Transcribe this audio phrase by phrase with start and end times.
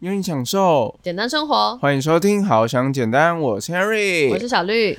[0.00, 4.98] 因为你享受简单生活，欢迎收听《好想简单》，我是 Harry，我是小绿。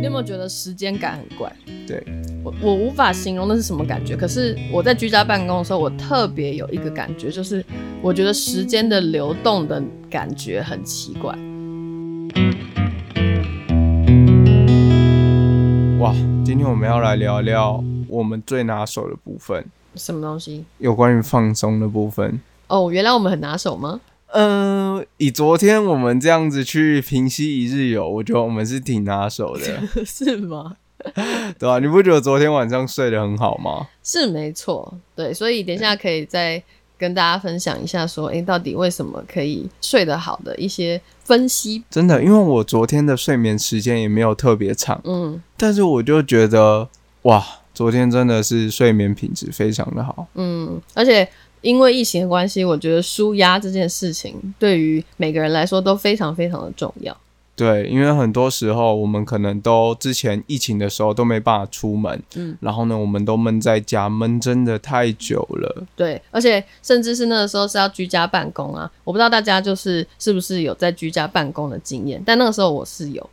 [0.00, 1.54] 你有没有觉得时间感很怪？
[1.86, 2.02] 对
[2.42, 4.16] 我我无法形容那是什么感觉。
[4.16, 7.64] 可是我在居家办公的时候，我特别有一个感觉，就是
[8.02, 9.80] 我觉得时间的流动的
[10.10, 11.32] 感觉很奇怪。
[15.98, 16.12] 哇，
[16.44, 19.64] 今天我们要来聊聊我们最拿手的部分，
[19.96, 20.64] 什么东西？
[20.78, 22.40] 有关于放松的部分。
[22.68, 24.00] 哦，原来我们很拿手吗？
[24.28, 30.76] 嗯、以昨天我们这样子去平息一日游，我觉得我们是挺拿手的， 是吗？
[31.58, 33.88] 对啊、你不觉得昨天晚上睡得很好吗？
[34.04, 36.62] 是没错，对，所以等一下可以再
[36.98, 41.82] 跟大家分享一下，说，诶，到底为什么可以睡得好的一些分析。
[41.88, 46.88] 真的，因为我昨天的睡眠时间也没有特别长，嗯但是我就觉得
[47.22, 50.26] 哇，昨天真的是睡眠品质非常的好。
[50.34, 51.28] 嗯，而且
[51.60, 57.16] 因为疫情的关系，我觉得舒压这件事情对于每个人来说都非常非常的重要。
[57.58, 65.84] 对，因为很多时候我们可能都之前疫情的时候都没办法出门，嗯，然后呢，我们都闷在家，闷真的太久了。
[65.96, 73.30] 对，而且甚至是那个时候是要居家办公啊，我不知道大家就是是不是有在居家办公的经验，但那个时候我是有，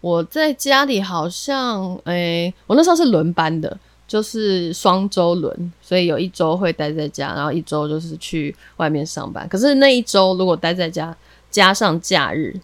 [0.00, 9.48] 我在家里好像，诶、我那时候是轮班的，就是双周轮，所以有一周会待在家，然后一周就是去外面上班。
[9.48, 11.16] 可是那一周如果待在家，
[11.50, 12.58] 加上假日，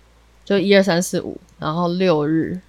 [0.45, 2.61] 就一二三四五，然后六日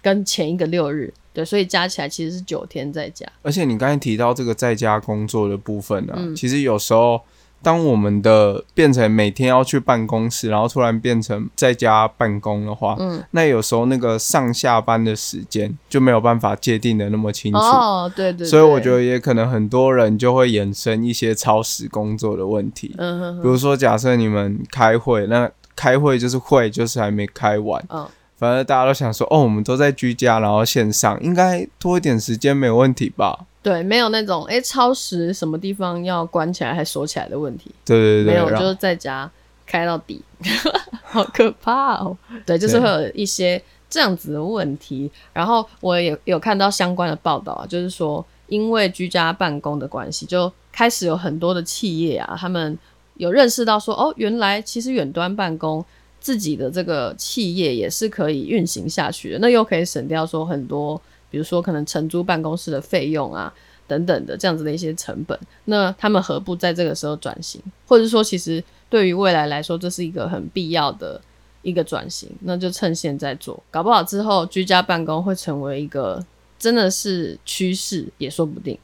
[0.00, 3.26] 跟前一个六日，对，所以加起来其实是九天在家。
[3.42, 7.20] 而且你刚才提到这个在家工作的部分啊，嗯其实有时候
[7.62, 17.58] 当我们的变成每天要去办公室，然后突然变成在家办公的话，嗯，那有时候那个上下班的时间就没有办法界定的那么清楚。
[17.58, 28.06] 哦，对对对，所以我觉得也可能很多人就会衍生一些超时工作的问题，嗯哼哼比如说假设你们开会，那开会就是会就是还没开完，嗯，
[28.36, 33.46] 反正大家都想说，哦，我们都在居家，然后线上，应该多一点时间没有问题吧？
[33.62, 39.30] 对，没有那种哎、诶超时什么地方要关起来还锁起来的问题，对对对，没有，就是在家
[39.64, 40.20] 开到底，
[41.04, 42.16] 好可怕哦。
[42.44, 45.08] 对，就是会有一些这样子的问题。
[45.32, 52.76] 然后我也有看到相关的报道啊，就是说因为居家办公的关系，就开始有很多的企业啊，他们
[53.16, 55.84] 有认识到说，哦，原来其实远端办公。
[56.24, 60.96] 自己的这个企业也是可以运行下去的，那又可以省掉说很多，
[61.28, 63.52] 比如说可能承租办公室的费用啊，
[63.88, 71.20] 等等的这样子的一些成本，那他们何不在这个时候转型，或者说其实对于未来来说，这是一个很必要的
[71.62, 76.24] 一个转型，那就趁现在做，搞不好之后居家办公会成为一个
[76.56, 78.78] 真的是趋势，也说不定。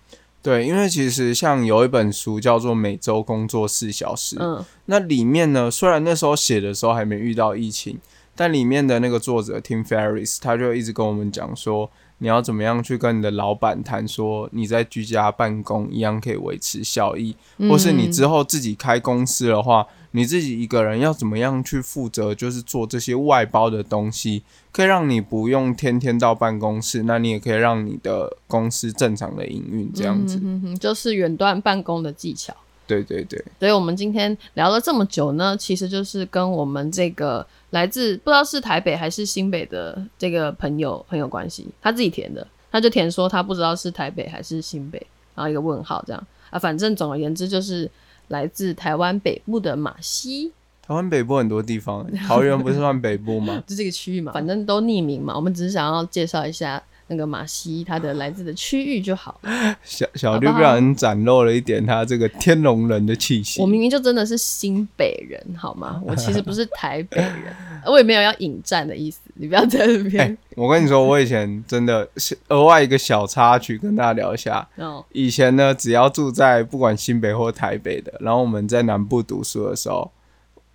[0.48, 7.98] 对，因为其实像有一本书叫做《每周工作四小时》，嗯那里面呢，虽然那时候写的时候还没遇到疫情，
[8.34, 17.36] 但里面的那个作者 Tim Ferriss 他就一直跟我们讲说，你要怎么样去跟你的老板谈说你在居家办公一样可以维持效益，
[17.68, 24.42] 或是你之后自己开公司的话，你自己一个人要怎么样去负责，就是做这些外包的东西，
[24.72, 30.38] 可以让你不用天天到办公室，那你也可以让你的公司正常的营运这样子。
[30.38, 32.54] 嗯哼哼就是远端办公的技巧。
[32.86, 41.68] 对对对，所以我们今天聊了这么久呢，其实就是跟我们这个来自不知道是台北还是新北的这个朋友很有关系。
[41.82, 44.98] 他自己填的，他就填说他不知道是台北还是新北，
[45.34, 46.58] 然后一个问号这样啊。
[46.58, 47.90] 反正总而言之就是
[48.28, 50.52] 来自台湾北部的马西，
[50.82, 53.62] 台湾北部很多地方，桃园不是算北部吗？
[53.66, 55.34] 就这个区域嘛，反正都匿名嘛。
[55.34, 59.50] 我们只是想要介绍一下那个马西他的来自的区域就好了。
[59.82, 63.60] 小小绿不小心展露了一点他这个天龙人的气息。
[63.60, 66.00] 我明明就真的是新北人，好吗？
[66.06, 67.54] 我其实不是台北人，
[67.86, 70.22] 我也没有要引战的意思，你不要在这边。
[70.28, 74.68] 哎、我跟你说，我以前真的是额外一个小插曲，跟大家聊一下。
[74.76, 80.10] 哦，以前呢，只要住在不管新北或台北的，然后我们在南部读书的时候，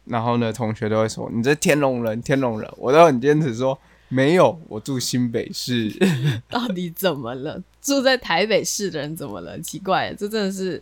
[0.05, 3.77] 然后呢，同学都会说你这天龙人，天龙人，我都很坚持说
[4.13, 5.91] 没有，我住新北市。
[6.47, 7.59] 到底怎么了？
[7.81, 9.59] 住在台北市的人怎么了？
[9.59, 10.79] 奇怪，这真的是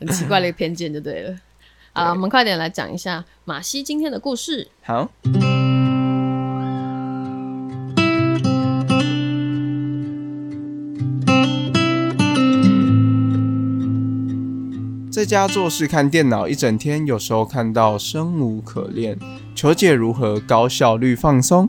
[0.00, 1.38] 很奇怪的一个偏见，就对了。
[1.94, 4.66] 好了，我们快点来讲一下马西今天的故事。
[4.82, 5.08] 好，
[15.12, 19.16] 在家做事看电脑一整天，有时候看到生无可恋，
[19.54, 21.68] 求解如何高效率放松？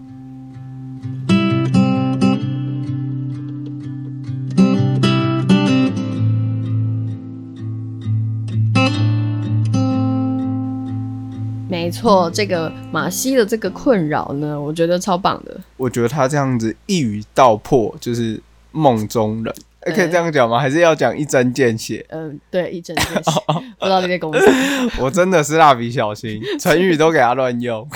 [11.99, 15.59] 错，这个马西的这个困扰呢，我觉得超棒的。
[15.77, 18.41] 我觉得他这样子一语道破，就是
[18.71, 19.53] 梦中人。
[19.81, 20.59] 哎，可以这样讲吗？
[20.59, 22.05] 还是要讲一针见血？
[22.09, 23.31] 嗯，对，一针见血。
[23.79, 24.45] 不知道这些公司，
[24.99, 27.87] 我真的是蜡笔小新，成语都给他乱用，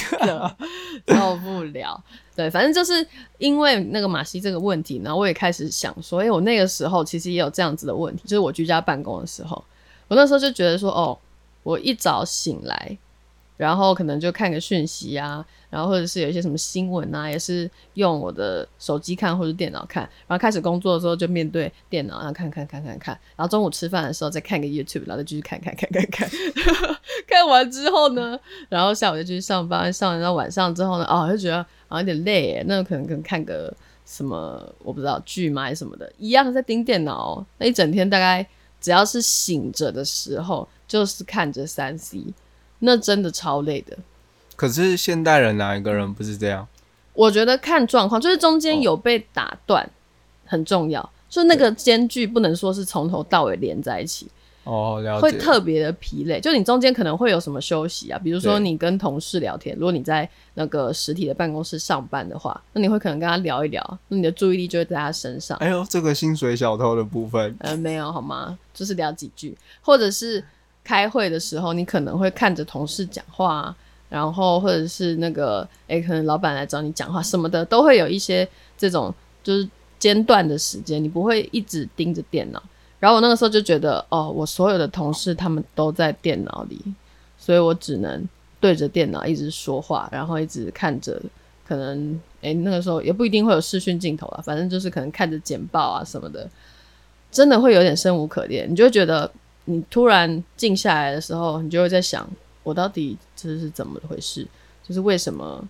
[1.07, 2.01] 受不了。
[2.35, 3.05] 对，反正就是
[3.37, 9.63] 因为那个马西这个问题，然后我也开始想说，哎，我那个时候其实也有这样子的问题，就是我居家办公的时候，
[10.07, 11.17] 我那时候就觉得说，哦，
[11.63, 12.97] 我一早醒来。
[13.57, 20.03] 然后可能就看个讯息啊，然后或者是有一些什么新闻啊，也是用我的手机看或者电脑看。
[20.27, 23.17] 然后开始工作的时候就面对电脑，然后看看看看看。
[23.35, 26.29] 然后中午吃饭的时候再看个 YouTube，然后再继续看看看看看。
[27.27, 28.39] 看完之后呢，
[28.69, 33.73] 然后下午就继续上班，上完到晚上之后呢，哦就觉得好像有点累，那可能可能看个
[34.05, 37.45] 什么我不知道剧吗什么的，一样在盯电脑。
[37.59, 38.45] 那一整天大概
[38.81, 42.23] 只要是醒着的时候，就是看着三 C。
[42.85, 43.97] 那真的超累的，
[44.57, 46.67] 可是现代人哪一个人不是这样？
[47.13, 49.89] 我觉得看状况，就是中间有被打断
[50.45, 54.27] 很重要，就那个间距不能说是从头到尾连在一起
[54.65, 56.41] 哦，会特别的疲累。
[56.41, 65.57] 就你中间可能会有什么休息啊，比如说你跟同事聊天，如果你在那个实体的办公室上班的话，那你会可能跟他聊一聊，那你的注意力就会在他身上。
[65.59, 68.59] 哎呦，这个薪水小偷的部分，呃，没有好吗？
[68.73, 70.43] 就是聊几句，或者是。
[70.83, 73.73] 开会的时候，你可能会看着同事讲话，
[74.09, 78.47] 然后或者是那个，诶，可能老板来找你讲话什么的，都会有一些
[78.77, 82.61] 这种就是间断的时间，你不会一直盯着电脑。
[82.99, 86.79] 然后我那个时候就觉得，哦，我所有的同事他们都在电脑里，
[87.37, 88.27] 所以我只能
[88.59, 91.21] 对着电脑一直说话，然后一直看着，
[91.67, 96.49] 可能，诶，那个时候也不一定会有视讯镜头啊，反正就是可能看着简报啊什么的，
[97.31, 99.31] 真的会有点生无可恋，你就觉得。
[99.65, 102.29] 你突然静下来的时候，你就会在想，
[102.63, 104.45] 我到底这是怎么回事？
[104.83, 105.65] 就是为什么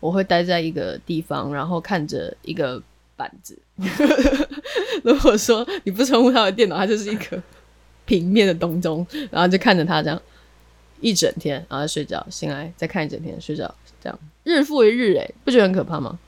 [0.00, 2.82] 我会待在一个地方，然后看着一个
[3.16, 3.58] 板子？
[5.04, 7.42] 如果说你不称呼它的电脑，它就是一个
[8.06, 10.20] 平面的东东，然后就看着它这样
[11.00, 13.72] 一整天，然后睡觉，醒来再看一整天，睡觉，
[14.02, 16.18] 这样日复一日，哎，不觉得很可怕吗？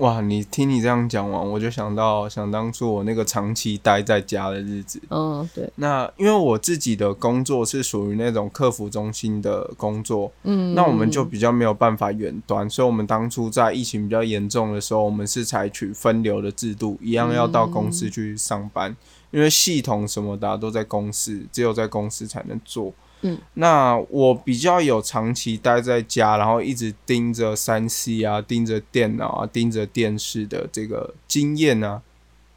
[0.00, 5.00] 哇，你听你这样讲完，我就想到想当初我那个长期待在家的日子。
[5.10, 5.70] 嗯，对。
[5.76, 18.96] 那因为我自己的工作是属于那种客服中心的工作，嗯，那我们就比较没有办法远端，所以我们当初在疫情比较严重的时候，我们是采取分流的制度，一样要到公司去上班，
[19.30, 22.92] 因为系统什么的都在公司，只有在公司才能做。
[23.22, 32.00] 嗯，那我比较有长期待在家，然后一直盯着三 C 啊，盯着电脑啊，盯着电视的这个经验呢，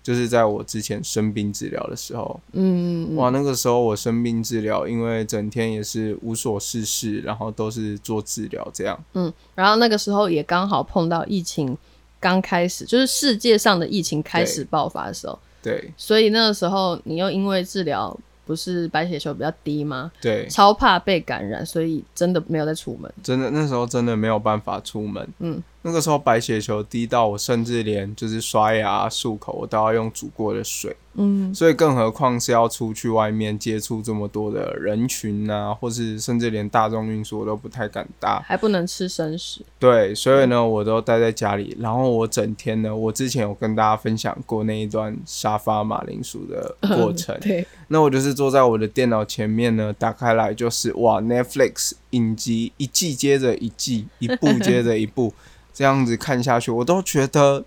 [0.01, 11.77] 就是在我之前生病治疗的时候，嗯，哇，那个时候我生病治疗，因为整天也是无所事事，然后都是做治疗这样，嗯，然后那个时候也刚好碰到疫情
[12.21, 18.15] 刚开始，就是世界上的疫情开始爆发的时候，对，所以那个时候你又因为治疗。
[18.45, 20.11] 不是白血球比较低吗？
[20.21, 23.09] 对，超怕被感染，所以真的没有再出门。
[23.23, 25.25] 真的那时候真的没有办法出门。
[25.39, 25.63] 嗯。
[25.85, 39.59] 那个时候白血球低到我甚至连就是刷牙漱口我都要用煮过的水，嗯，所以更何况是要出去外面接触这么多的人群啊，或是甚至连大众运输我都不太敢搭，还不能吃生食。
[39.77, 55.33] 对，所以呢，我都待在家里，然后我整天呢，我之前有跟大家分享过那一段沙发马铃薯的过程，对，那我就是坐在我的电脑前面呢，打开来就是哇，Netflix 影集一季接着一季，一部接着一部。
[55.73, 57.65] 这样子看下去，我都觉得，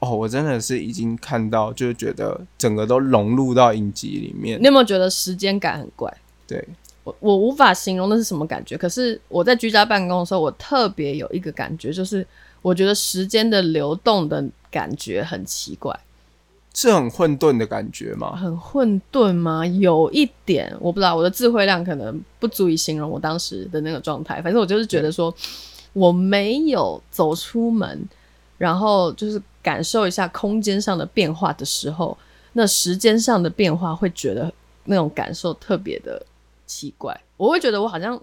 [0.00, 4.60] 哦，我真的是已经看到，就是觉得整个都融入到影集里面。
[4.60, 6.12] 你有没有觉得时间感很怪？
[6.48, 6.66] 对
[7.04, 8.76] 我，我无法形容那是什么感觉。
[8.76, 12.26] 可是我在居家办公的时候，我特别有一个感觉，就是
[12.62, 15.96] 我觉得时间的流动的感觉很奇怪，
[16.74, 18.34] 是很混沌的感觉吗？
[18.34, 19.64] 很混沌吗？
[19.64, 24.42] 有一点，我不知道，我的智慧量可能不足以形容我当时的那个状态。
[24.42, 25.32] 反正我就是觉得说。
[25.96, 28.06] 我没有走出门，
[28.58, 32.16] 然后就是感受一下空间上的变化的时候，
[32.52, 34.52] 那时间上的变化会觉得
[34.84, 36.22] 那种感受特别的
[36.66, 37.18] 奇怪。
[37.38, 38.22] 我会觉得我好像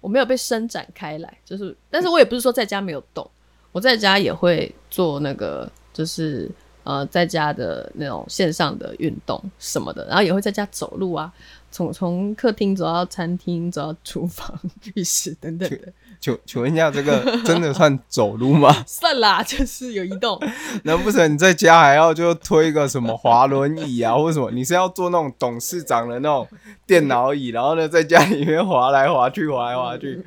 [0.00, 3.24] 我没有被伸展开来，就是，但是我也不是说在家没有动，
[3.70, 6.50] 我在家也会做那个，就是
[6.84, 11.32] 呃在家的那种线上的运动什么的，然后也会在家走路啊，
[11.70, 14.58] 从从客厅走到餐厅，走到厨房、
[14.94, 15.78] 浴室等等的。
[16.20, 18.70] 请请问一下，这个真的算走路吗？
[18.86, 20.38] 算啦，就是有移动。
[20.84, 24.50] 难不成你在家还要就推个什么滑轮椅啊，或者什么？
[24.50, 26.46] 你是要做那种董事长的那种
[26.86, 30.22] 电脑椅，然后呢，在家里面滑来滑去，滑来滑去，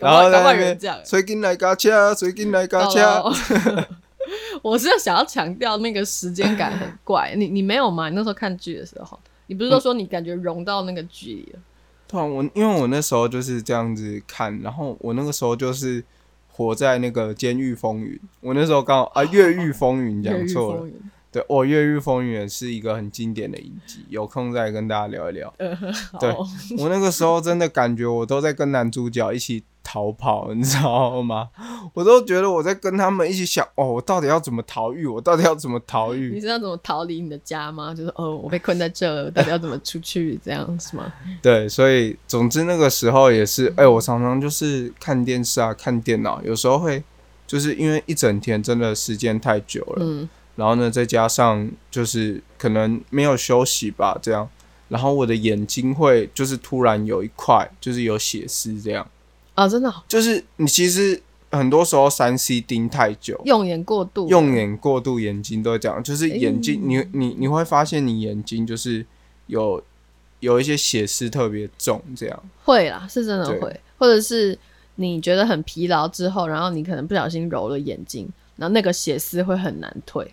[0.00, 3.22] 然后在那边随进来嘎掐，随进来嘎掐。
[4.62, 8.08] 我是要想要强调那个时间感很怪，你你没有吗？
[8.08, 11.58] 你那时候看剧的时候，你不是都说你感觉融到那个剧里了？
[12.08, 16.02] 对啊，我因为我那时候就是这样子看，然后我那个时候就是
[16.52, 20.88] 活在那个《监狱风云》，我那时候刚好啊，《越狱风云》讲错了，
[21.32, 25.52] 对，哦，《越狱风云》也是一个很经典的影集，有空再跟大家聊一聊。
[26.20, 26.34] 对，
[26.78, 29.64] 我那个时候真的感觉我都在跟男主角一起。
[29.86, 31.48] 逃跑，你知道吗？
[31.94, 35.06] 我都觉得我在跟他们一起想，哦，我到底要怎么逃狱？
[35.06, 36.32] 我到底要怎么逃狱？
[36.34, 37.94] 你知道怎么逃离你的家吗？
[37.94, 40.36] 就是哦，我被困在这，我到底要怎么出去？
[40.44, 41.12] 这样是吗？
[41.40, 47.00] 对，所以总之那个时候也是，哎，我常常就是看电视啊，看电脑，有时候会
[47.46, 54.48] 就是因为一整天真的时间太久了，嗯，然后呢，再加上就是可能没有休息吧，这样，
[54.88, 59.06] 然后我的眼睛会就是突然有一块就是有血丝这样。
[59.56, 61.20] 啊，真的，就是你其实
[61.50, 69.04] 很多时候三 C 盯太久，用眼过度，用眼过度，眼睛都会这样，就是眼睛，你你你会发现你眼睛就是
[69.46, 69.82] 有
[70.40, 72.42] 有一些血丝特别重，这样。
[72.64, 74.58] 会啦，是真的会，或者是
[74.96, 80.30] 你觉得很疲劳之后，然后你可能不小心揉了眼睛，然后那个血丝会很难退，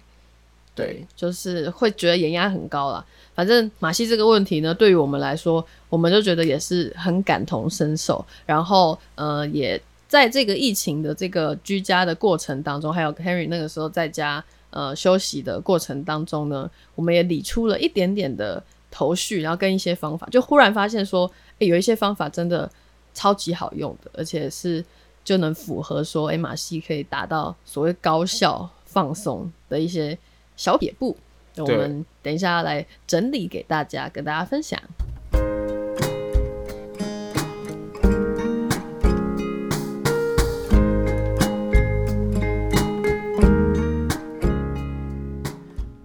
[0.75, 3.05] 对，就是会觉得眼压很高了。
[3.35, 8.23] 反正马西这个问题呢，对于我们来说，我们就觉得也是很感同身受。
[8.45, 22.69] 然后，呃，也在这个疫情的这个居家的过程当中，还有 Henry 那个时候在家呃休息的过程当中呢，我们也理出了一点点的头绪，然后跟一些方法，就忽然发现说，诶，有一些方法真的
[23.13, 24.83] 超级好用的，而且是
[25.23, 30.15] 就能符合说，诶，马戏可以达到所谓高效放松的一些
[30.55, 31.17] 小撇步。
[31.57, 34.79] 我们等一下来整理给大家，跟大家分享。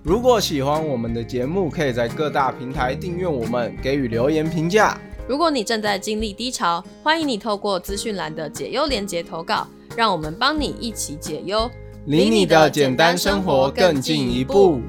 [0.02, 4.98] 如果喜欢我们的节目，可以在各大平台订阅我们，给予留言评价。
[5.28, 11.70] 如果你正在经历低潮，欢迎你透过资讯栏的解忧连接投稿，让我们帮你一起解忧，
[12.08, 14.80] 离你的简单生活更进一步。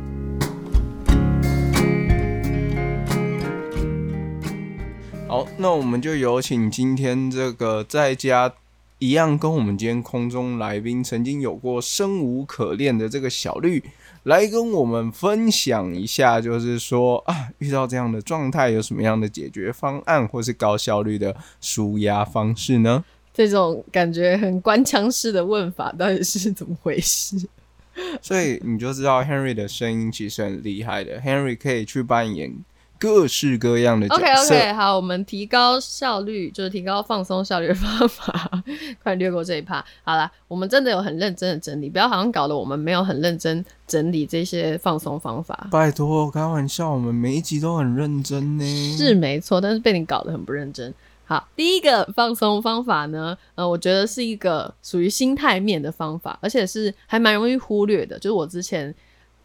[5.28, 8.54] 好，那我们就有请今天这个在家
[9.00, 13.84] 一样跟我们今天空中来宾曾经有过生无可恋的这个小绿，
[14.24, 23.04] 来跟我们分享一下，就是说啊，遇到这样的状态有什么样的解决方案，或是高效率的舒压方式呢？
[23.34, 27.38] 这种感觉很官腔式的问法到底是怎么回事？
[28.22, 32.54] 所以你就知道 Henry 的声音其实很厉害的，Henry 可以去扮演。
[33.02, 38.62] 各式各样的角色 OK OK 好，我们提高效率就是提高放松效率的方法，
[39.02, 39.82] 快略过这一趴。
[40.04, 45.70] 好了，我们真的有很认真的整理，不要好像搞得我们没有很认真整理这些放松方法。
[45.72, 48.98] 拜托，开玩笑，我们每一集都很认真呢。
[48.98, 50.94] 是没错，但是被你搞得很不认真。
[51.30, 58.94] 好，第一个放松方法呢，呃，我觉得是一个属于心态面的方法，而且是还蛮容易忽略的，就是我之前。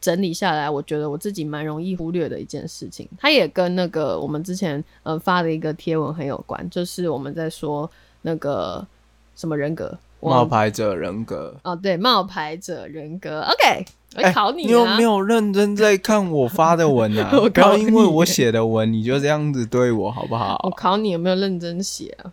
[0.01, 8.87] 整理下来，我觉得我自己蛮容易忽略的一件事情，它也跟那个我们之前呃发的一个贴文很有关，就是我们在说那个
[9.35, 11.57] 什么人格，冒牌者人格。
[11.63, 13.41] 哦，对，冒牌者人格。
[13.51, 13.87] OK。
[14.17, 17.31] 我考你，你有没有认真在看我发的文啊？
[17.53, 20.61] 不要因为我写的文，你就这样子对我好不好？
[20.65, 22.31] 我考你有没有认真写啊？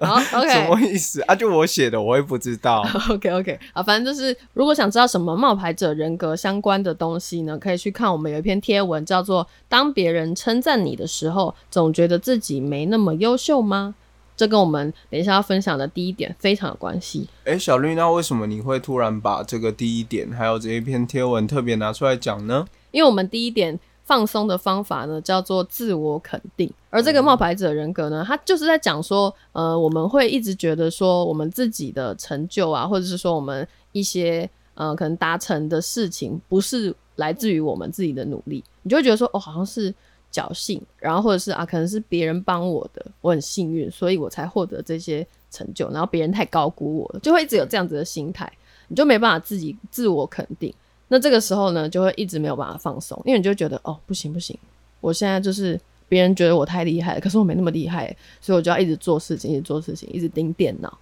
[0.00, 1.34] 好，OK，什么意思啊？
[1.34, 2.86] 就我写的，我也不知道。
[3.10, 13.94] OK，OK，啊，反正就是，如果想知道什么冒牌者人格相关的东西呢，可以去看我们有一篇贴文，叫做《当别人称赞你的时候，总觉得自己没那么优秀吗》。
[14.36, 17.28] 这跟我们等一下要分享的第一点非常有关系。
[17.44, 22.66] 哎，小绿，那为什么你会突然把这个第一点还有这一篇贴文特别拿出来讲呢？
[22.90, 26.68] 因为我们第一点放松的方法呢，叫做自我肯定。
[26.90, 39.94] 而这个冒牌者人格呢，他就是在讲说，呃，我们会一直觉得说，我们自己的成就啊，或者是说我们一些呃可能达成的事情，不是来自于我们自己的努力，你就会觉得说，哦，好像是。
[40.34, 45.88] 侥幸，然后或者是啊，可能是别人帮我的，我很幸运，所以我才获得这些成就。
[45.90, 48.52] 然后别人太高估我了，就会一直有这样子的心态，
[48.88, 50.74] 你就没办法自己自我肯定。
[51.06, 54.58] 那这个时候呢，就会一直没有办法放松，因为你就觉得哦，不行不行，
[55.00, 60.98] 我现在就是别人觉得我太厉害了，可是我没那么厉害，所以我就要一直做事情，一直做事情，一直盯电脑。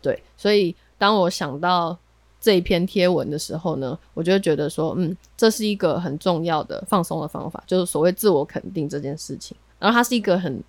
[0.00, 1.98] 对，所以当我想到
[2.46, 9.56] 这一篇贴文的时候呢，我就觉得说，嗯，这是一个很重要的放松的方法，就是所谓自我肯定这件事情。
[9.80, 10.62] 然后它是一个很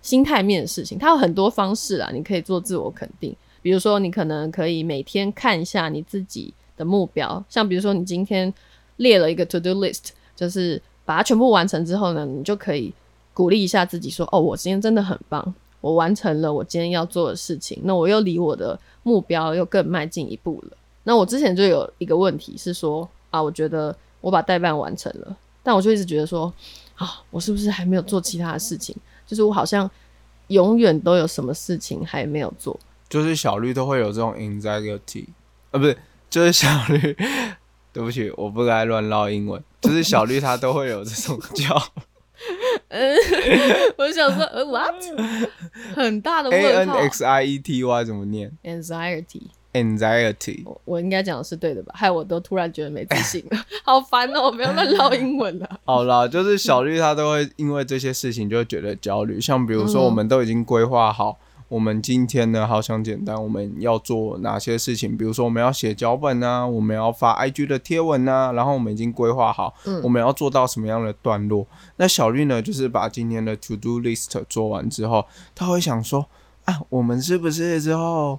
[0.00, 3.34] 心态面的事情，它有很多方式啊，你可以做自我肯定。
[3.60, 8.54] 比如说，你可能可以每天看一下你自己的目标，像比如说你今天
[8.98, 12.94] 列了一个 to do list，就是把它全部完成之后呢，你就可以
[13.34, 20.76] 鼓励一下自己说：“哦，我今天真的很棒，我完成了我今天要做的事情，那我又离我的目标又更迈进一步了。”
[21.08, 26.52] 那我之前就有一个问题是说啊，我觉得我把代办完成了，但我就一直觉得说
[26.96, 28.94] 啊，我是不是还没有做其他的事情？
[29.26, 29.90] 就是我好像
[30.48, 32.78] 永远都有什么事情还没有做。
[33.08, 35.24] 就是小绿都会有这种 anxiety，
[35.70, 35.96] 啊，不是，
[36.28, 37.16] 就是小绿，
[37.90, 39.64] 对不起，我不该乱唠英文。
[39.80, 41.74] 就是小绿他都会有这种 叫，
[42.88, 43.16] 嗯，
[43.96, 44.94] 我想说，呃，what？
[45.96, 46.98] 很大的 a 问 n 号。
[46.98, 50.62] x i e t y 怎么念 anxiety，？anxiety。
[50.64, 51.92] 我我应该讲的是对的吧？
[51.96, 54.42] 害我都突然觉得没自信了， 好烦哦！
[54.44, 55.80] 我不要乱唠英文了。
[55.84, 71.66] 好啦，就是小绿他都会因为这些事情就会觉得焦虑，像比如说嗯我们都已经规划好，我们今天呢好想简单，我们要做哪些事情，比如说我们要写脚本啊，我们要发 IG 的贴文啊，然后我们已经规划好，嗯我们要做到什么样的段落。
[71.96, 76.26] 那小绿呢，就是把今天的 To Do List 做完之后，他会想说
[76.64, 78.38] 啊，我们是不是之后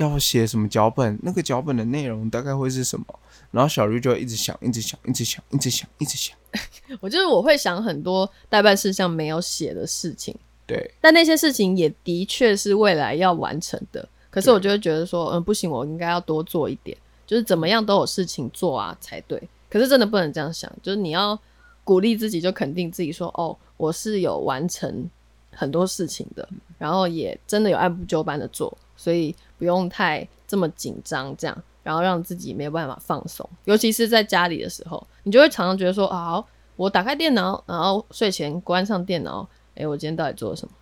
[0.00, 1.18] 要写什么脚本？
[1.22, 3.06] 那个脚本的内容大概会是什么？
[3.50, 6.36] 然后小绿就会一直想，一直想，一直想，一直想，一直想。
[7.00, 10.34] 我就是我会想很多代办事项没有写的事情，
[10.66, 14.08] 对，但那些事情也的确是未来要完成的。
[14.30, 19.42] 可是我就会觉得说，嗯，不行，我应该要多做一点，就是怎么样都有事情做啊才对。
[19.68, 21.38] 可是真的不能这样想，就是你要
[21.82, 25.08] 鼓励自己，就肯定自己说，哦，我是有完成
[25.52, 33.46] 很多事情的，然后也真的有按部就班的做，所以不用太这么紧张，这样，然后让自己没有办法放松。
[33.66, 36.42] 尤其是在家里的时候，你就会常常觉得说，啊，
[36.76, 40.72] 我打开电脑，然后睡前关上电脑，诶，我今天到底做了什么？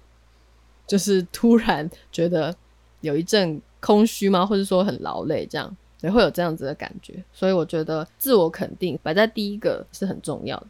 [0.87, 2.55] 就是突然觉得
[3.01, 4.47] 有一阵空虚吗？
[4.47, 7.21] 或者说很劳累，这样也会有这样子的感觉。
[7.33, 10.69] 所以我觉得自我肯定摆在第一个是很重要的。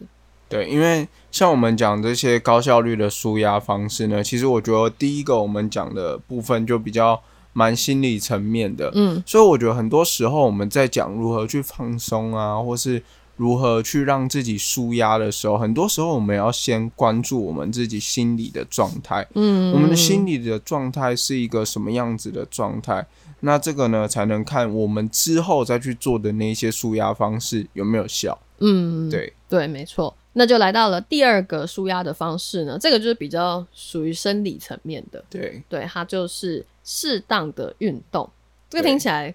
[0.49, 7.23] 对，因为像我们讲这些高效率的舒压方式呢，其实我觉得第一个我们讲的部分就比较
[7.59, 9.21] 蛮心理层面的，嗯。
[9.27, 13.03] 所以我觉得很多时候我们在讲如何去放松啊，或是
[13.37, 23.05] 如何去让自己舒压的时候，很多时候我们要先关注我们自己心理的状态，嗯，我们的心理的状态是一个什么样子的状态，
[23.41, 29.33] 那这个呢才能看我们之后再去做的那些舒压方式有没有效，嗯，对。
[29.49, 30.15] 对，没错。
[30.39, 38.31] 那就来到了第二个舒压的方式呢，这个就是比较属于生理层面的，对，对，它就是适当的运动。
[38.71, 39.35] 这个听起来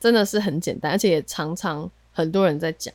[0.00, 2.92] 真的是很简单，而且也常常很多人在讲，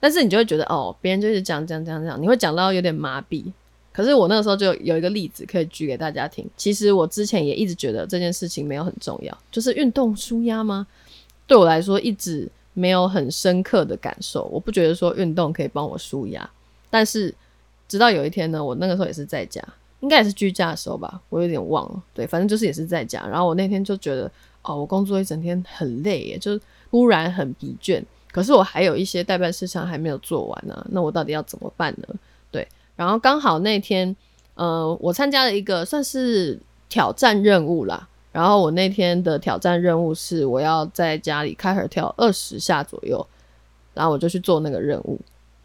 [0.00, 3.44] 但是你就会觉得哦，别人就是讲讲讲讲，你会讲到有点麻痹。
[3.92, 6.44] 可是我那个时候就有一个例子可以举给大家听。
[6.56, 10.84] 其实我之前也一直觉得这件事情没有很重要，就是运动舒压吗？
[11.46, 16.50] 对我来说一直没有很深刻的感受，我不觉得说运动可以帮我舒压。
[16.90, 17.34] 但是
[17.86, 19.62] 直到有一天呢，我那个时候也是在家，
[20.00, 22.02] 应该也是居家的时候吧，我有点忘了。
[22.14, 23.26] 对，反正就是也是在家。
[23.26, 24.30] 然后我那天就觉得，
[24.62, 28.02] 哦，我工作一整天很累耶，就是突然很疲倦。
[28.30, 32.14] 可是我还有一些代办事项还没有做完呢、那我到底要怎么办呢？
[32.50, 34.14] 对，然后刚好那天，
[34.54, 38.06] 呃，我参加了一个算是挑战任务啦。
[38.30, 43.26] 然后我那天的挑战任务是我要在家里开合跳二十下左右，
[43.94, 45.18] 然后我就去做那个任务。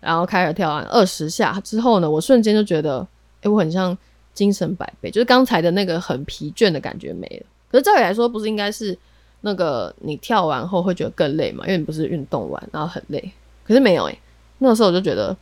[0.03, 3.05] 然后开始跳完二十下之后呢，我瞬间就觉得，
[3.41, 3.97] 哎，我很像
[4.33, 7.45] 精神百倍，就是刚才的那个很疲倦的感觉没了。
[7.71, 8.97] 可是照理来说，不是应该是
[9.41, 11.65] 那个你跳完后会觉得更累嘛？
[11.65, 13.31] 因为你不是运动完然后很累，
[13.63, 14.19] 可是没有诶、
[14.59, 15.35] 那个时候我就觉得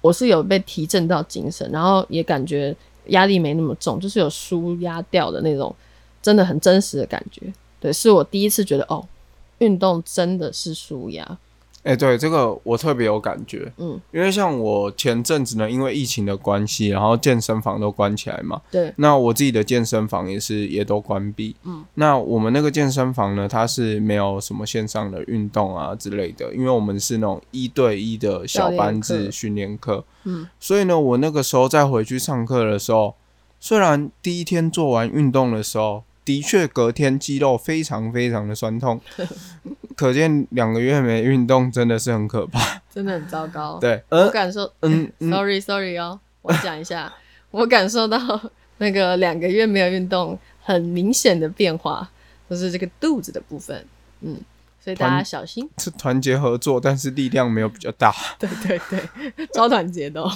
[0.00, 2.74] 我是有被提振到精神，然后也感觉
[3.06, 5.74] 压力没那么重，就是有舒压掉的那种，
[6.20, 7.52] 真的很真实的感觉。
[7.80, 9.06] 对，是我第一次觉得哦，
[9.58, 11.38] 运动真的是舒压。
[11.84, 33.14] 哎、对这个我特别有感觉，嗯，因为像我前阵子呢，因为疫情的关系，然后健身房都关起来嘛，对，那我自己的健身房也是也都关闭，嗯，那我们那个健身房呢，它是没有什么线上的运动啊之类的，因为我们是那种一对一的小班制训练课，嗯，所以呢，我那个时候再回去上课的时候，
[33.58, 39.00] 虽然第一天做完运动的时候，的确隔天肌肉非常非常的酸痛，
[39.96, 42.82] 可见两个月没运动真的是很可怕。
[42.92, 43.78] 真的很糟糕。
[43.80, 47.10] 对，我呃，感受，嗯 嗯 sorry sorry 哦，我讲一下，
[47.50, 48.18] 我感受到
[48.76, 52.06] 那个两个月没有运动，很明显的变化，
[52.50, 53.82] 就是这个肚子的部分，
[54.20, 54.38] 嗯，
[54.84, 55.66] 所以大家小心。
[55.78, 58.14] 是团结合作，但是力量没有比较大。
[58.38, 60.30] 对对对，超团结的、哦。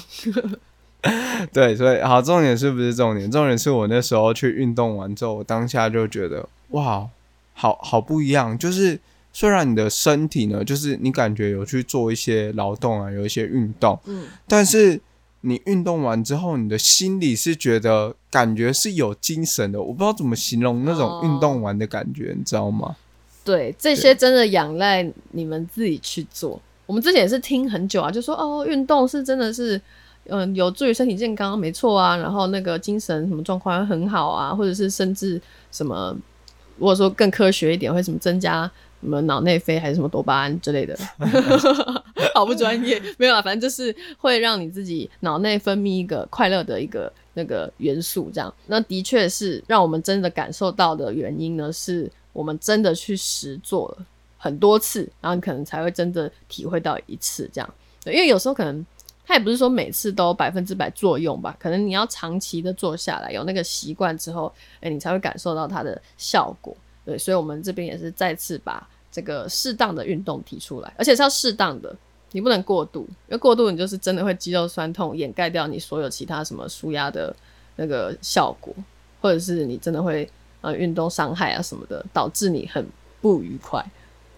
[1.53, 3.31] 对，所以好，重点是不是重点？
[3.31, 7.09] 重点是我那时候去运动完之后，我当下就觉得哇，
[7.55, 8.57] 好好不一样。
[8.57, 8.99] 就是
[9.33, 15.01] 虽然你的身体呢，就是你感觉有去做一些劳动啊，有一些运动，嗯，但是
[15.41, 19.83] 你运动完之后，你的心里是觉得感觉是有精神的。
[19.83, 22.95] 我不知道怎么形容那种运动完的感觉，你知道吗？
[23.45, 26.63] 对，这些真的仰赖你们自己去做。
[26.87, 29.81] 我们之前也是听很久啊，就说哦，运动是真的是，
[30.27, 32.17] 嗯，有助于身体健康，没错啊。
[32.17, 36.17] 然后那个精神什么状况很好啊，或者是甚至什么，
[36.79, 40.97] 如果说更科学一点，会什么增加什么脑内啡还是什么多巴胺之类的，
[42.35, 48.53] 好不专业，没有啊，反正就是会让你自己脑内分泌一个快乐的一个那个元素，这样。
[48.67, 54.07] 那的确是让我们真的感受到的原因呢，是我们真的去实做了
[54.39, 57.75] 很多次，然后你可能才会真的体会到一次这样。
[58.05, 58.87] 对，因为有时候可能
[59.25, 66.77] 它也不是说每次都百分之百作用吧，可能你要长期的做下来，有那个习惯之后，哎，你才会感受到它的效果。
[67.05, 71.95] 对，所以我们这边也是再次把这个适当的运动提出来，而且是要适当的，
[72.33, 77.35] 你不能过度，因为过度你就是真的会肌肉酸痛，掩盖掉你所有其他什么舒压的
[77.77, 78.75] 那个效果，
[79.21, 80.29] 或者是你真的会
[80.61, 82.87] 呃运动伤害啊什么的，导致你很
[83.21, 83.85] 不愉快。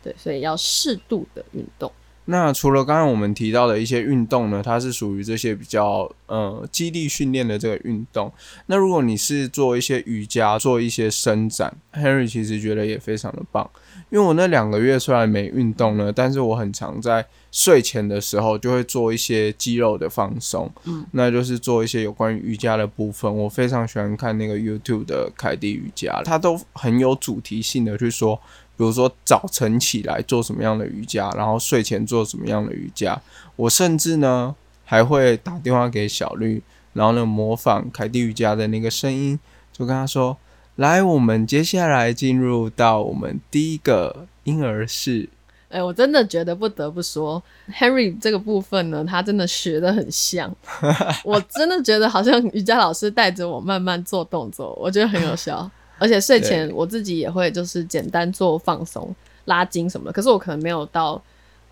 [0.03, 1.91] 对，所以要适度的运动。
[2.27, 8.33] 那除了刚刚我们提到的一些运动呢，它是属于这些比较呃肌力训练的这个运动。
[8.67, 13.69] 那如果你是做一些瑜伽，做一些伸展，Henry 其实觉得也非常的棒。
[14.11, 23.35] 因为我那两个月虽然没运动呢，但是我很常在睡前的时候就会做一些肌肉的放松，嗯，那就是做一些有关于瑜伽的部分。
[23.35, 28.41] 我非常喜欢看那个 YouTube 的凯蒂瑜伽，它都很有主题性的去说。
[28.77, 33.21] 比如说早晨起来做什么样的瑜伽，然后睡前做什么样的瑜伽。
[33.57, 39.39] 我甚至呢还会打电话给小绿，然后呢模仿凯蒂瑜伽的那个声音，
[39.73, 40.37] 就跟他说
[40.77, 45.29] ：“来，我们接下来进入到我们第一个婴儿室。
[45.71, 50.55] 哎、我真的觉得不得不说，Henry 这个部分呢，他真的学的很像。
[51.25, 55.69] 我真的觉得好像瑜伽老师带着我慢慢做动作，我觉得很有效。
[55.99, 59.15] 而且睡前我自己也会就是简单做放松、
[59.47, 61.23] 拉筋什么的，可是我可能没有到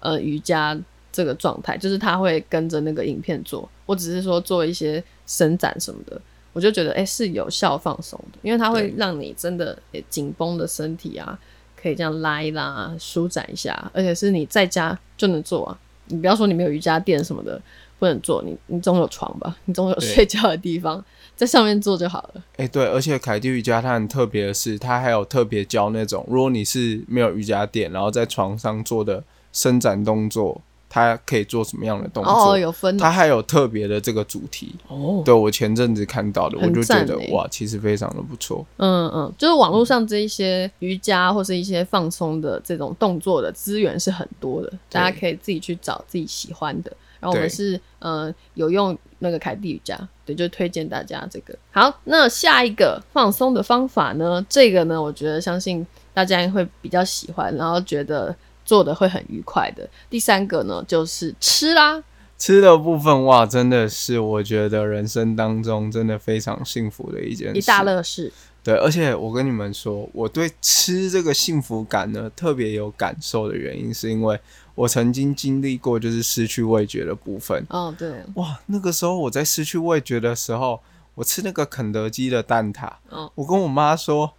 [0.00, 0.78] 呃瑜伽
[1.10, 6.20] 这个状态，就是他会跟着那个影片做，我只是说做一些伸展什么的，
[6.52, 11.38] 我就觉得哎、是有效放松的，因为它会让你真的诶紧绷的身体啊，
[11.80, 15.78] 可以这样拉一拉、舒展一下，而且是你在家就能做啊。
[16.06, 17.60] 你不要说你没有瑜伽垫什么的
[17.98, 21.02] 不能做，你你总有床吧，你总有睡觉的地方，
[21.34, 22.42] 在上面做就好了。
[22.56, 32.32] 哎、对，而且凯蒂瑜伽它很特别的是，它还有特别教那种，如果你是没有瑜伽垫，然后在床上做的伸展动作，它可以做什么样的动作？
[32.32, 34.74] 哦，有分它还有特别的这个主题。
[34.88, 38.64] 哦，对我前阵子看到的，我就觉得欸哇，其实非常的不错。
[38.76, 46.92] 嗯嗯，就是网络上这一些瑜伽或是一些放松的这种动作的资源是很多的，大家可以自己去找自己喜欢的。
[47.22, 51.56] 然后我们是呃有用那个凯蒂瑜伽，对，就推荐大家这个。
[51.70, 54.44] 好，那下一个放松的方法呢？
[54.48, 59.88] 这个呢，我觉得相信大家会比较喜欢，然后觉得做的会很愉快的。
[60.10, 62.02] 第三个呢，就是吃啦。
[62.36, 67.56] 吃的部分哇，真的是我觉得人生当中真的非常幸福的一件事。
[67.56, 68.32] 一大乐事，
[68.64, 74.38] 对，而且我跟你们说，我对吃这个幸福感呢特别有感受的原因，是因为
[74.74, 77.66] 我曾经经历过就是失去味觉的部分。
[77.70, 80.80] 哦，对，哇，那个时候我在失去味觉的时候，
[81.16, 84.34] 我吃那个肯德基的蛋挞，哦我跟我妈说：“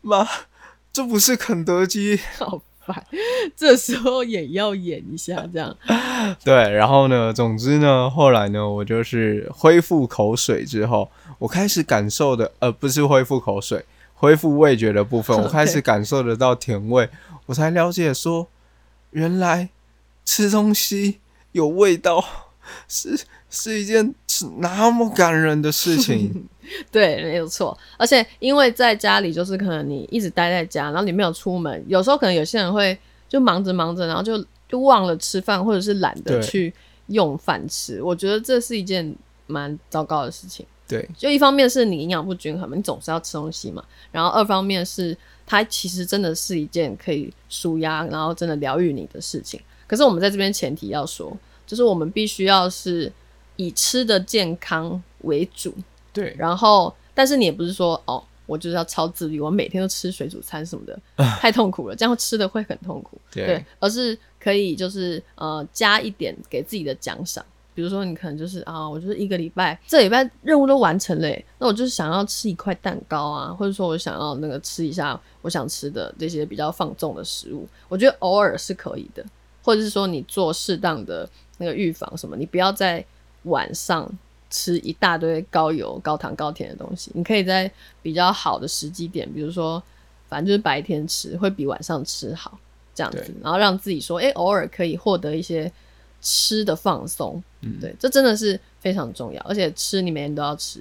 [0.00, 0.26] 妈，
[0.92, 2.20] 这不是肯德基。
[2.38, 3.06] 好烦，
[3.54, 5.76] 这时候也要演一下这样。”
[6.42, 17.08] 对，然后呢，总之呢，后来呢，我就是恢复口水之后，我开始感受的，呃，不是恢复口水，恢复味觉的部分，我 开始感受得到甜味，
[17.46, 18.48] 我才了解说，
[19.10, 19.68] 原来
[20.24, 21.18] 吃东西
[21.52, 22.24] 有味道
[22.88, 26.46] 是是一件是那么感人的事情。
[26.92, 27.76] 对，没有错。
[27.96, 32.96] 而且因为在家里，就是可能你一直待在家，然后你没有出门，有时候可能有些人会
[33.28, 36.72] 就忙着忙着，然后就就忘了吃饭，或者是懒得去
[37.06, 38.02] 用饭吃。
[38.02, 39.14] 我觉得这是一件
[39.46, 40.64] 蛮糟糕的事情。
[40.86, 45.14] 对就一方面是你营养不均衡嘛，你总是要吃东西嘛，然后二方面是
[45.46, 49.60] 它其实真的是一件可以舒压，然后真的疗愈你的事情。
[49.86, 53.12] 可是我们在这边前提要说，就是我们必须要是
[53.58, 55.74] 以吃的健康为主，
[56.12, 56.34] 对。
[56.38, 60.98] 然后但是你也不是说哦，我就是要超自律，我每天都吃水煮餐什么的，
[61.38, 63.20] 太痛苦了，这样吃的会很痛苦。
[63.30, 63.44] 对。
[63.46, 67.44] 对，而是可以就是呃加一点给自己的奖赏，
[67.74, 79.24] 比如说你可能就是啊，我就是一个礼拜这礼拜任务都完成了，那我就是想要吃一块蛋糕啊，或者说我想要那个吃一下我想吃的这些比较放纵的食物，我觉得偶尔是可以的，
[79.62, 83.04] 或者是说你做适当的那个预防什么，你不要在
[83.44, 84.10] 晚上。
[84.50, 87.70] 吃一大堆高油、高糖、高甜的东西，你可以在
[88.00, 89.82] 比较好的时机点，比如说，
[90.26, 92.58] 反正就是白天吃会比晚上吃好，
[92.94, 95.70] 这样子，然后让自己说，哎、偶尔可以获得一些
[96.22, 97.78] 吃的放松，嗯。
[97.78, 100.80] 对，这真的是非常重要，而且吃你每天都要吃，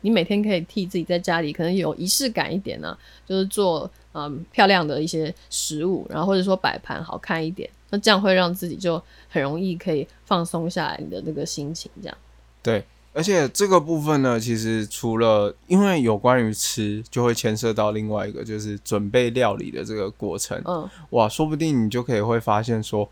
[0.00, 12.18] 你每天可以替自己在家里可能有仪式感一点呢、就是做嗯漂亮的一些食物，然后或者说摆盘好看一点，那这样会让自己就很容易可以放松下来你的那个心情，这样。
[12.60, 20.60] 对，而且这个部分呢，其实除了因为有关于吃，就会牵涉到另外一个，就是准备料理的这个过程。
[20.64, 23.10] 嗯，哇，说不定你就可以会发现说，诶，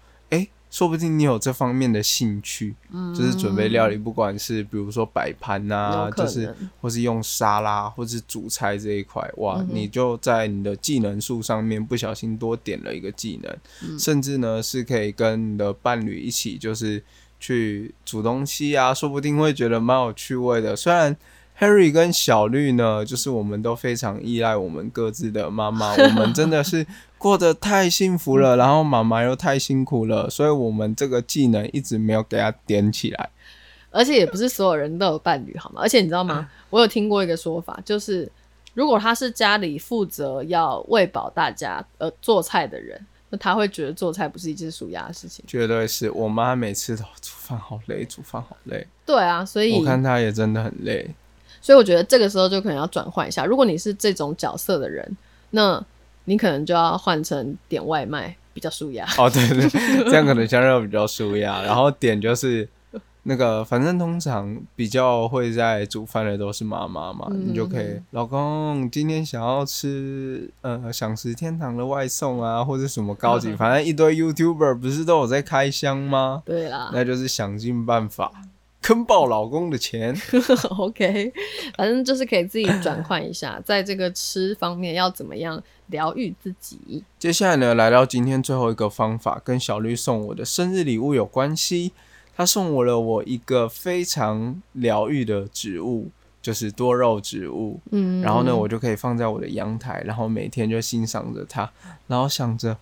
[0.72, 2.74] 说不定你有这方面的兴趣，
[3.14, 13.98] 就是准备料理，不管是比如说摆盘呐、就是或是用沙拉，或是煮菜这一块，哇，嗯你就在你的技能树上面不小心多点了一个技能，嗯。
[13.98, 17.04] 甚至呢是可以跟你的伴侣一起就是
[17.38, 20.74] 去煮东西啊，说不定会觉得蛮有趣味的。
[20.74, 21.14] 虽然
[21.62, 26.84] Harry 跟小绿呢，就是我们都非常依赖我们各自的妈妈， 我们真的是
[27.16, 33.30] 过得太幸福了，然后妈妈又太辛苦了，所以我们这个技能一直没有给它点起来。
[33.92, 35.80] 而且也不是所有人都有伴侣，好吗？
[35.82, 36.50] 而且你知道吗？
[36.68, 38.28] 我有听过一个说法，就是
[38.74, 45.44] 如果他是家里负责要喂饱大家呃做菜的人，那他会觉得做菜不是一件数鸭的事情。
[45.46, 51.08] 绝对是我妈每次都 煮饭好累，煮饭好累，对啊，所以我看她也真的很累。
[51.62, 53.46] 所以我觉得这个时候就可能要转换一下。
[53.46, 55.16] 如果你是这种角色的人，
[55.50, 55.82] 那
[56.24, 59.06] 你可能就要换成点外卖比较舒压。
[59.16, 59.68] 哦，对对，
[60.10, 61.62] 这样可能相对比较舒压。
[61.62, 62.68] 然后点就是
[63.22, 76.42] 那个，反正通常比较会在煮饭的都是妈妈嘛，嗯你就可以，老公今天想要吃呃想食天堂的外送啊，或者什么高级，反正一堆 YouTuber 不是都有在开箱吗？
[76.44, 78.32] 对啦那就是想尽办法
[78.82, 80.14] 坑爆老公的钱。
[80.76, 81.32] OK，
[81.76, 87.02] 反正就是可以自己转换一下，在这个吃方面要怎么样疗愈自己。
[87.18, 91.92] 接下来呢，来到今天最后一个方法，跟小绿送我的生日礼物有关系。
[92.34, 97.78] 他送我了我一个非常疗愈的植物，就是多肉植物。
[97.90, 101.70] 嗯，然后呢，我就可以放在我的阳台，然后每天就欣赏着它，
[102.06, 102.76] 然后想着，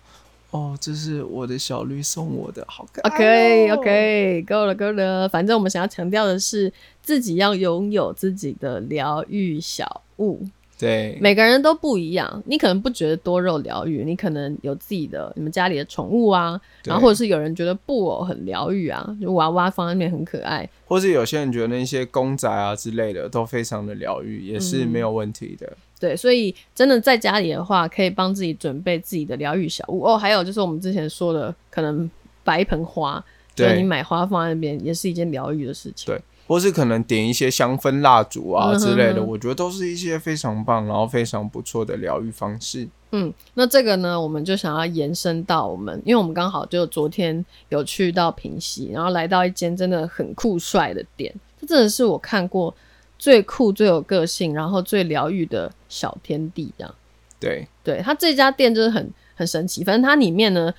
[0.51, 3.13] 哦，这是我的小绿送我的，好可爱、哦。
[3.13, 5.27] OK OK，够了够了。
[5.27, 10.45] 反正我们想要强调的是，自己要拥有自己的疗愈小物。
[10.81, 20.67] 对，每个人都不一样，你可能不觉得多肉疗愈，你可能有自己的你们家里的宠物啊，然后或者是有人觉得布偶很疗愈啊，就娃娃放在那边很可爱。
[20.87, 25.71] 或是有些人觉得那些公仔啊之类的都非常的疗愈，也是没有问题的。
[25.99, 30.17] 对，所以真的在家里的话，可以帮自己准备自己的疗愈小物哦。
[30.17, 32.09] 还有就是我们之前说的，可能
[32.43, 36.11] 摆一盆花，就是你，买花放在那边，也是一件疗愈的事情。
[36.11, 36.19] 对
[36.51, 42.85] 或是可能点一些香氛蜡烛啊之类的，哼我觉得都是一些非常棒，然后非常不错的疗愈方式。
[43.13, 52.75] 嗯，那这个呢，我们就想要延伸到我们，因为我们刚好就昨天有去到平溪，然后来到一间真的很酷帅的店，这真的是我看过
[53.17, 56.93] 最酷、最有个性，然后最疗愈的小天地这样。
[57.39, 60.73] 对，对，它这家店就是很很神奇，反正它里面呢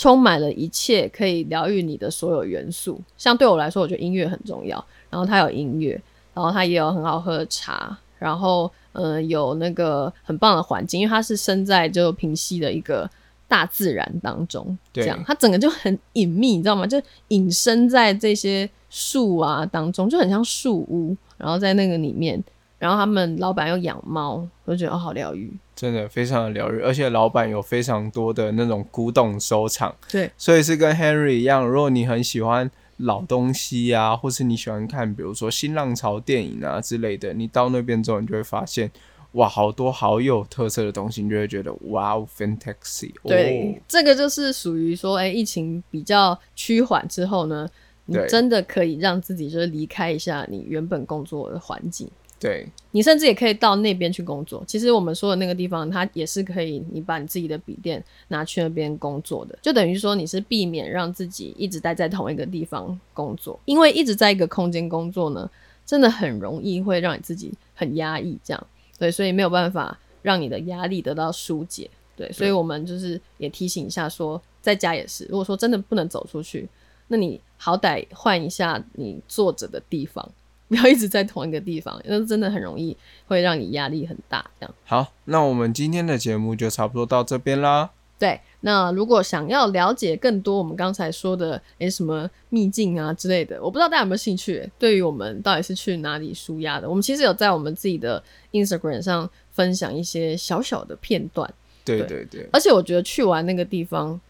[0.00, 3.00] 充满了一切可以疗愈你的所有元素。
[3.16, 6.00] 像对我来说，我觉得音乐很重要，然后它有音乐，
[6.32, 13.10] 然后它也有很好喝的茶，然后嗯、呃有那个很棒的环境，因为它是身在就平溪的一个
[13.48, 16.86] 大自然当中，这对样它整个就很隐秘，你知道吗？
[16.86, 22.40] 就隐身在这些树啊当中，就很像树屋，然后在那个里面。
[22.78, 25.52] 然后他们老板又养猫，我就觉得哦，好疗愈。
[25.78, 38.90] 真的非常的疗愈，而且老板有非常多的那种古董收藏，对，所以是跟 Henry 一样，如果你很喜欢老东西啊，或是你喜欢看比如说新浪潮电影啊之类的，你到那边之后，你就会发现。
[39.32, 43.12] 哇，好多好有特色的东西，你就会觉得哇哦，fantastic！
[43.24, 47.68] 对，哦、这个就是属于说，哎、疫情比较趋缓之后呢，
[48.06, 52.10] 你真的可以让自己就是离开一下你原本工作的环境。
[52.40, 54.62] 对，你甚至也可以到那边去工作。
[54.64, 65.50] 其实我们说的那个地方，它也是可以，你把你自己的笔电拿去那边工作的，就等于说你是避免让自己一直待在同一个地方工作，因为一直在一个空间工作呢，
[65.84, 68.66] 真的很容易会让你自己很压抑，这样
[68.98, 71.90] 对，所以没有办法让你的压力得到疏解。
[72.16, 76.68] 对，所以我们就是也提醒一下，说在家也是，如果说真的不能走出去，
[77.08, 80.28] 那你好歹换一下你坐着的地方。
[80.68, 84.44] 不要一直在同一个地方，那真的很容易会让你压力很大。
[84.60, 87.90] 这样好，那我们今天的节目就差不多到这边啦。
[88.18, 94.68] 对，那如果想要了解更多我们刚才说的诶什么秘境啊之类的，我不知道大家有没有兴趣？
[94.76, 101.48] 对于我们到底是去哪里舒压的，我们其实有在我们自己的 Instagram 上分享一些小小的片段。
[101.84, 104.20] 对对对，而且我觉得去完那个地方，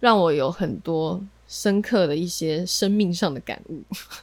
[0.00, 3.80] 让我有很多深刻的一些生命上的感悟，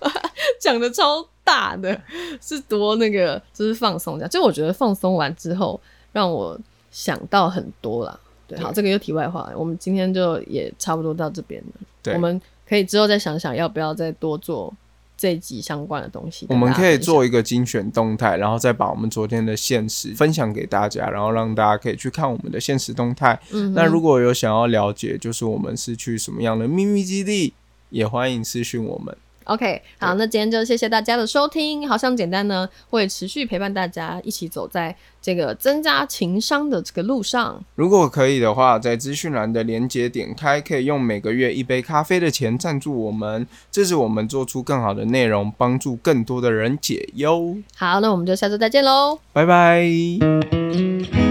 [0.59, 1.29] 讲的超。
[1.43, 1.99] 大的
[2.41, 4.29] 是多那个，就是放松这样。
[4.29, 5.79] 就我觉得放松完之后，
[6.11, 6.59] 让我
[6.91, 8.19] 想到很多啦。
[8.47, 11.81] 对，好，这个又题外话，我们今天就也差不多到这边了。
[12.01, 14.73] 对，我们可以之后再想想，要不要再多做
[15.17, 16.45] 这一集相关的东西。
[16.49, 23.39] 我们可以做一个精选动态，然后再把我们昨天的现实分享给大家，然后让大家可以去看我们的现实动态。
[23.51, 27.53] 嗯，那如果有想要了解，就是我们是去什么样的秘密基地，
[27.89, 29.15] 也欢迎私讯我们。
[29.45, 31.87] OK，好，那今天就谢谢大家的收听。
[31.87, 37.63] 好像简单呢，会持续陪伴大家一起走在这个增加情商的这个路上。
[37.75, 47.57] 如果可以的话，在资讯栏的连接点开，可以用每个月一杯咖啡的钱赞助我们，这是我们做出更好的内容，帮助更多的人解忧。
[47.75, 51.22] 好，那我们就下周再见喽，拜拜。